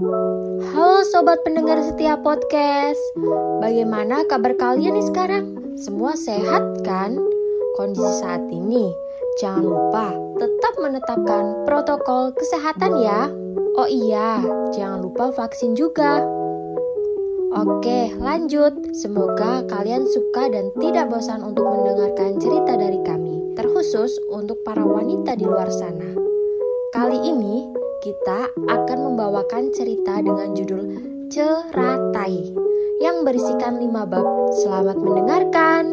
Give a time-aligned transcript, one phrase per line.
[0.00, 2.96] Halo sobat pendengar setia podcast.
[3.60, 5.76] Bagaimana kabar kalian nih sekarang?
[5.76, 7.20] Semua sehat kan?
[7.76, 8.88] Kondisi saat ini,
[9.36, 13.28] jangan lupa tetap menetapkan protokol kesehatan ya.
[13.76, 14.40] Oh iya,
[14.72, 16.24] jangan lupa vaksin juga.
[17.52, 18.72] Oke, lanjut.
[18.96, 25.36] Semoga kalian suka dan tidak bosan untuk mendengarkan cerita dari kami, terkhusus untuk para wanita
[25.36, 26.16] di luar sana.
[26.96, 30.88] Kali ini kita akan membawakan cerita dengan judul
[31.28, 32.48] Ceratai
[33.04, 34.24] yang berisikan lima bab.
[34.56, 35.84] Selamat mendengarkan.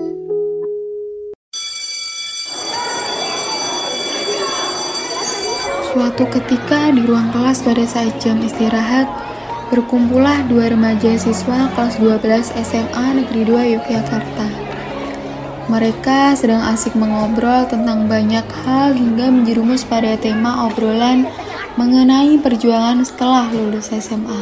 [5.91, 9.12] Suatu ketika di ruang kelas pada saat jam istirahat,
[9.68, 14.48] berkumpullah dua remaja siswa kelas 12 SMA Negeri 2 Yogyakarta.
[15.68, 21.27] Mereka sedang asik mengobrol tentang banyak hal hingga menjerumus pada tema obrolan
[21.77, 24.41] mengenai perjuangan setelah lulus SMA.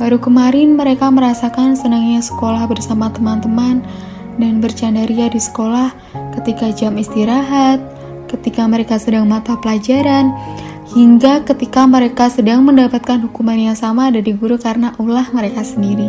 [0.00, 3.84] Baru kemarin mereka merasakan senangnya sekolah bersama teman-teman
[4.40, 5.92] dan bercandaria di sekolah
[6.40, 7.76] ketika jam istirahat,
[8.32, 10.32] ketika mereka sedang mata pelajaran,
[10.96, 16.08] hingga ketika mereka sedang mendapatkan hukuman yang sama dari guru karena ulah mereka sendiri.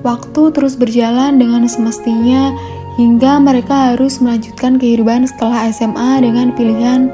[0.00, 2.56] Waktu terus berjalan dengan semestinya
[2.96, 7.12] hingga mereka harus melanjutkan kehidupan setelah SMA dengan pilihan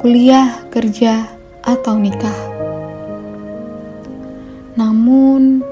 [0.00, 1.26] kuliah, kerja,
[1.66, 2.36] atau nikah.
[4.76, 5.64] Namun,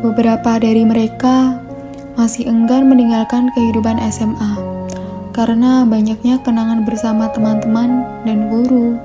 [0.00, 1.60] beberapa dari mereka
[2.18, 4.58] masih enggan meninggalkan kehidupan SMA
[5.30, 8.98] karena banyaknya kenangan bersama teman-teman dan guru.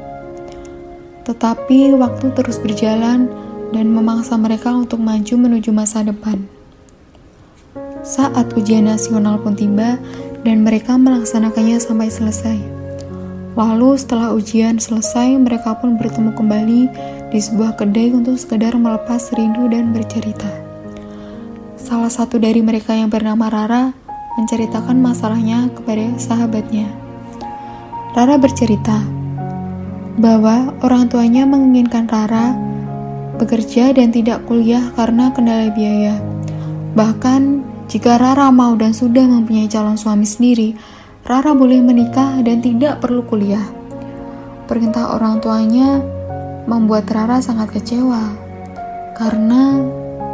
[1.30, 3.30] Tetapi waktu terus berjalan
[3.70, 6.42] dan memaksa mereka untuk maju menuju masa depan.
[8.02, 10.02] Saat ujian nasional pun tiba
[10.42, 12.83] dan mereka melaksanakannya sampai selesai.
[13.54, 16.82] Lalu setelah ujian selesai, mereka pun bertemu kembali
[17.30, 20.50] di sebuah kedai untuk sekedar melepas rindu dan bercerita.
[21.78, 23.94] Salah satu dari mereka yang bernama Rara
[24.42, 26.90] menceritakan masalahnya kepada sahabatnya.
[28.18, 28.98] Rara bercerita
[30.18, 32.58] bahwa orang tuanya menginginkan Rara
[33.38, 36.18] bekerja dan tidak kuliah karena kendala biaya.
[36.98, 37.42] Bahkan
[37.86, 40.74] jika Rara mau dan sudah mempunyai calon suami sendiri,
[41.24, 43.64] Rara boleh menikah dan tidak perlu kuliah.
[44.68, 46.04] Perintah orang tuanya
[46.68, 48.36] membuat Rara sangat kecewa
[49.16, 49.80] karena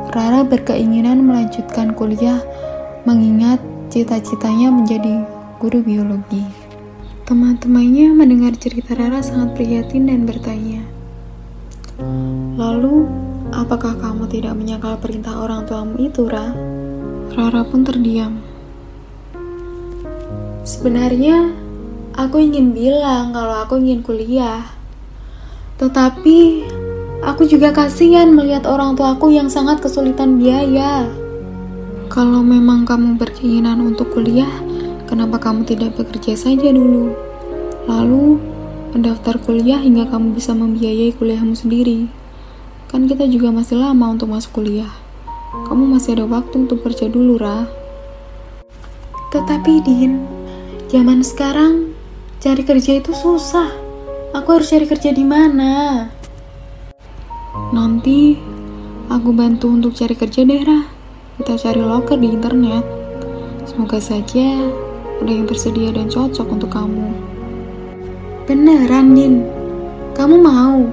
[0.09, 2.41] Rara berkeinginan melanjutkan kuliah
[3.05, 3.61] mengingat
[3.93, 5.21] cita-citanya menjadi
[5.61, 6.41] guru biologi.
[7.29, 10.81] Teman-temannya mendengar cerita Rara sangat prihatin dan bertanya,
[12.57, 13.05] Lalu,
[13.53, 16.49] apakah kamu tidak menyangkal perintah orang tuamu itu, Ra?
[17.37, 18.48] Rara pun terdiam.
[20.69, 21.49] Sebenarnya,
[22.13, 24.69] aku ingin bilang kalau aku ingin kuliah.
[25.81, 26.61] Tetapi,
[27.25, 31.09] aku juga kasihan melihat orang tuaku yang sangat kesulitan biaya.
[32.05, 34.61] Kalau memang kamu berkeinginan untuk kuliah,
[35.09, 37.17] kenapa kamu tidak bekerja saja dulu?
[37.89, 38.37] Lalu,
[38.93, 42.05] mendaftar kuliah hingga kamu bisa membiayai kuliahmu sendiri.
[42.93, 44.93] Kan kita juga masih lama untuk masuk kuliah.
[45.65, 47.65] Kamu masih ada waktu untuk kerja dulu, Ra.
[49.33, 50.38] Tetapi, Din,
[50.89, 51.93] Zaman sekarang
[52.41, 53.69] cari kerja itu susah.
[54.33, 56.09] Aku harus cari kerja di mana?
[57.69, 58.33] Nanti
[59.05, 60.89] aku bantu untuk cari kerja daerah.
[61.37, 62.81] Kita cari loker di internet.
[63.69, 64.65] Semoga saja
[65.21, 67.13] ada yang tersedia dan cocok untuk kamu.
[68.49, 69.45] Beneran, Din?
[70.17, 70.89] Kamu mau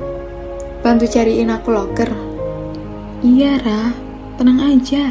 [0.84, 2.12] bantu cariin aku loker?
[3.24, 3.96] Iya, Ra.
[4.36, 5.08] Tenang aja.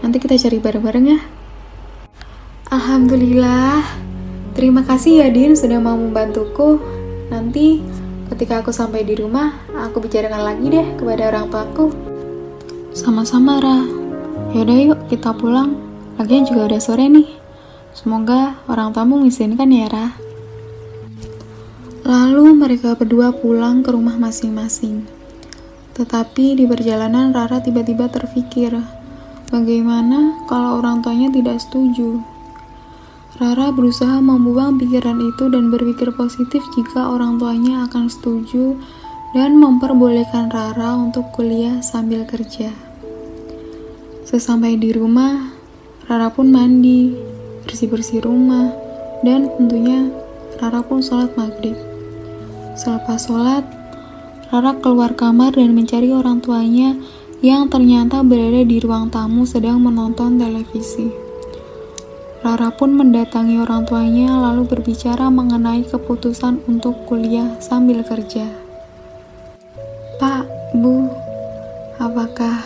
[0.00, 1.20] Nanti kita cari bareng-bareng ya.
[2.72, 4.08] Alhamdulillah.
[4.52, 6.76] Terima kasih ya Din sudah mau membantuku.
[7.32, 7.80] Nanti
[8.28, 11.88] ketika aku sampai di rumah, aku bicarakan lagi deh kepada orang tuaku.
[12.92, 13.80] Sama-sama Ra.
[14.52, 15.72] Yaudah yuk kita pulang.
[16.20, 17.28] Lagian juga udah sore nih.
[17.96, 20.06] Semoga orang tamu mengizinkan ya Ra.
[22.04, 25.08] Lalu mereka berdua pulang ke rumah masing-masing.
[25.92, 28.74] Tetapi di perjalanan Rara tiba-tiba terfikir,
[29.52, 32.31] bagaimana kalau orang tuanya tidak setuju?
[33.40, 38.76] Rara berusaha membuang pikiran itu dan berpikir positif jika orang tuanya akan setuju
[39.32, 42.68] dan memperbolehkan Rara untuk kuliah sambil kerja.
[44.28, 45.48] Sesampai di rumah,
[46.04, 47.16] Rara pun mandi,
[47.64, 48.68] bersih-bersih rumah,
[49.24, 50.12] dan tentunya
[50.60, 51.76] Rara pun sholat maghrib.
[52.76, 53.64] Selepas sholat,
[54.52, 57.00] Rara keluar kamar dan mencari orang tuanya
[57.40, 61.31] yang ternyata berada di ruang tamu sedang menonton televisi.
[62.42, 68.62] Rara pun mendatangi orang tuanya lalu berbicara mengenai keputusan untuk kuliah sambil kerja.
[70.72, 71.04] Bu,
[72.00, 72.64] apakah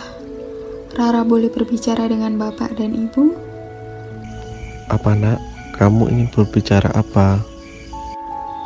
[0.95, 3.35] Rara boleh berbicara dengan Bapak dan Ibu?
[4.87, 5.43] Apa nak?
[5.75, 7.43] Kamu ingin berbicara apa?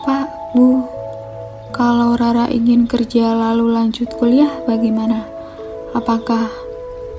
[0.06, 0.86] Pak, Bu,
[1.74, 5.26] kalau Rara ingin kerja lalu lanjut kuliah bagaimana?
[5.98, 6.46] Apakah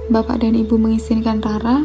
[0.07, 1.83] Bapak dan Ibu mengizinkan Rara?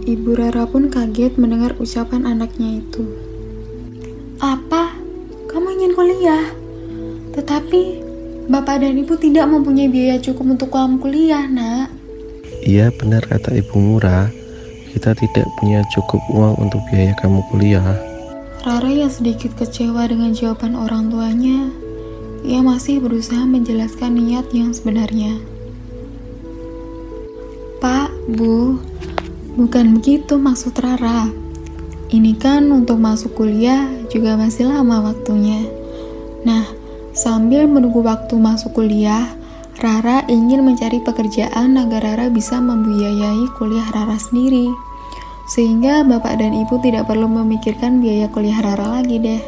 [0.00, 3.04] Ibu Rara pun kaget mendengar ucapan anaknya itu.
[4.40, 4.96] Apa?
[5.52, 6.46] Kamu ingin kuliah?
[7.36, 7.82] Tetapi
[8.50, 11.92] Bapak dan Ibu tidak mempunyai biaya cukup untuk kamu kuliah, nak.
[12.64, 14.32] Iya benar kata Ibu Murah,
[14.90, 17.94] kita tidak punya cukup uang untuk biaya kamu kuliah.
[18.66, 21.70] Rara yang sedikit kecewa dengan jawaban orang tuanya,
[22.42, 25.38] ia masih berusaha menjelaskan niat yang sebenarnya.
[27.80, 28.76] Pak, Bu,
[29.54, 31.30] bukan begitu maksud Rara.
[32.10, 35.62] Ini kan untuk masuk kuliah juga masih lama waktunya.
[36.42, 36.66] Nah,
[37.14, 39.30] sambil menunggu waktu masuk kuliah,
[39.78, 44.68] Rara ingin mencari pekerjaan agar Rara bisa membiayai kuliah Rara sendiri.
[45.50, 49.42] Sehingga bapak dan ibu tidak perlu memikirkan biaya kuliah Rara lagi deh.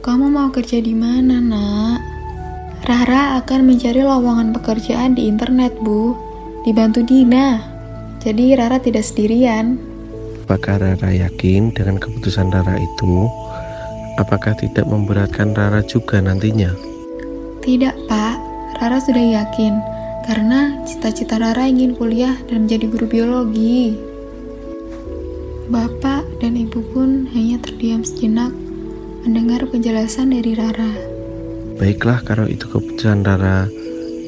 [0.00, 2.00] Kamu mau kerja di mana, nak?
[2.88, 6.16] Rara akan mencari lowongan pekerjaan di internet, Bu
[6.64, 7.69] dibantu Dina.
[8.20, 9.80] Jadi Rara tidak sendirian.
[10.44, 13.24] Apakah Rara yakin dengan keputusan Rara itu?
[14.20, 16.76] Apakah tidak memberatkan Rara juga nantinya?
[17.64, 18.36] Tidak, Pak.
[18.76, 19.80] Rara sudah yakin
[20.28, 23.96] karena cita-cita Rara ingin kuliah dan menjadi guru biologi.
[25.72, 28.52] Bapak dan Ibu pun hanya terdiam sejenak
[29.24, 30.92] mendengar penjelasan dari Rara.
[31.80, 33.64] Baiklah kalau itu keputusan Rara.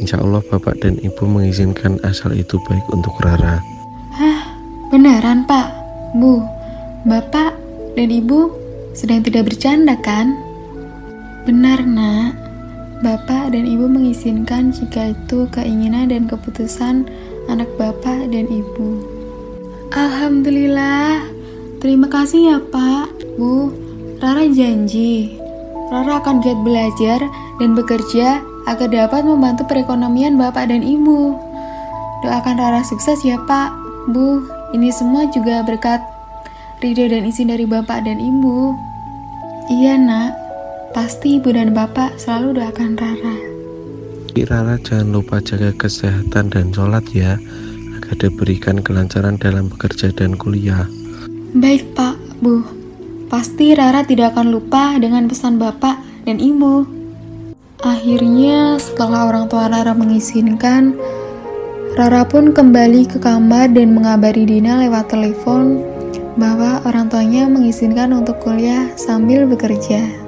[0.01, 3.61] Insya Allah Bapak dan Ibu mengizinkan asal itu baik untuk Rara.
[4.13, 4.45] Hah,
[4.93, 5.73] beneran Pak?
[6.13, 6.45] Bu,
[7.09, 7.57] Bapak
[7.97, 8.53] dan Ibu
[8.93, 10.37] sedang tidak bercanda kan?
[11.49, 12.37] Benar nak,
[13.01, 17.09] Bapak dan Ibu mengizinkan jika itu keinginan dan keputusan
[17.49, 19.01] anak Bapak dan Ibu.
[19.97, 21.25] Alhamdulillah,
[21.81, 23.73] terima kasih ya Pak, Bu.
[24.21, 25.41] Rara janji,
[25.89, 27.25] Rara akan giat belajar
[27.57, 31.33] dan bekerja agar dapat membantu perekonomian Bapak dan Ibu.
[32.29, 34.43] Doakan Rara sukses ya Pak, Bu.
[34.73, 36.03] Ini semua juga berkat
[36.83, 38.75] ridho dan izin dari Bapak dan Ibu.
[39.71, 40.35] Iya nak,
[40.91, 43.37] pasti Ibu dan Bapak selalu doakan Rara.
[44.33, 47.39] Rara jangan lupa jaga kesehatan dan sholat ya,
[48.01, 50.89] agar diberikan kelancaran dalam bekerja dan kuliah.
[51.53, 52.65] Baik Pak, Bu.
[53.29, 56.85] Pasti Rara tidak akan lupa dengan pesan Bapak dan Ibu.
[57.85, 60.97] Akhirnya, setelah orang tua Rara mengizinkan,
[61.93, 65.85] Rara pun kembali ke kamar dan mengabari Dina lewat telepon
[66.41, 70.22] bahwa orang tuanya mengizinkan untuk kuliah sambil bekerja.